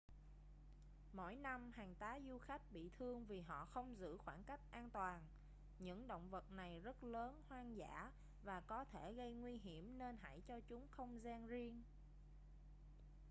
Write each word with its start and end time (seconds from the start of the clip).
mỗi 1.13 1.35
năm 1.35 1.71
hàng 1.71 1.95
tá 1.95 2.19
du 2.27 2.37
khách 2.39 2.61
bị 2.71 2.89
thương 2.99 3.25
vì 3.25 3.41
họ 3.41 3.65
không 3.65 3.97
giữ 3.97 4.17
khoảng 4.17 4.43
cách 4.43 4.59
an 4.71 4.89
toàn 4.93 5.21
những 5.79 6.07
động 6.07 6.29
vật 6.29 6.51
này 6.51 6.79
rất 6.83 7.03
lớn 7.03 7.41
hoang 7.49 7.77
dã 7.77 8.11
và 8.43 8.59
có 8.61 8.85
thể 8.85 9.13
gây 9.13 9.33
nguy 9.33 9.57
hiểm 9.57 9.97
nên 9.97 10.17
hãy 10.21 10.41
cho 10.47 10.59
chúng 10.67 10.87
không 10.91 11.23
gian 11.23 11.47
riêng 11.47 11.83